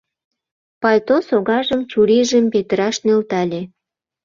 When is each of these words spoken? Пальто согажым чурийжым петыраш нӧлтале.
Пальто 0.81 1.15
согажым 1.29 1.81
чурийжым 1.91 2.45
петыраш 2.53 2.95
нӧлтале. 3.05 3.61